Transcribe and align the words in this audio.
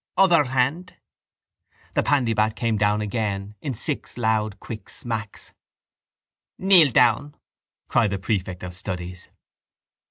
—Other 0.17 0.45
hand! 0.45 0.95
The 1.93 2.01
pandybat 2.01 2.55
came 2.55 2.75
down 2.75 3.01
again 3.01 3.53
in 3.61 3.75
six 3.75 4.17
loud 4.17 4.59
quick 4.59 4.89
smacks. 4.89 5.53
—Kneel 6.57 6.91
down! 6.91 7.35
cried 7.87 8.09
the 8.09 8.17
prefect 8.17 8.63
of 8.63 8.73
studies. 8.73 9.29